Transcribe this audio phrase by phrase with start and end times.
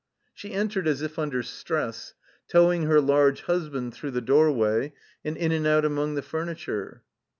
[0.33, 2.15] She entered as if under stress,
[2.47, 4.93] towing her large husband through the doorway,
[5.23, 7.03] and in and out among the furniture.